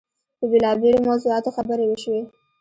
[0.37, 2.21] په بېلابېلو موضوعاتو خبرې وشوې.